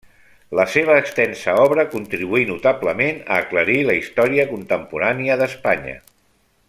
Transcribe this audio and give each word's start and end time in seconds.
La 0.59 0.63
seva 0.75 0.95
extensa 1.01 1.53
obra 1.63 1.85
contribuí 1.91 2.47
notablement 2.53 3.21
a 3.27 3.37
aclarir 3.45 3.77
la 3.91 3.97
història 4.01 4.47
contemporània 4.55 5.39
d'Espanya. 5.45 5.97